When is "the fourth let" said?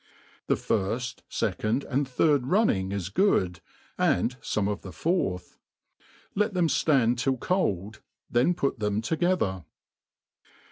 4.81-6.55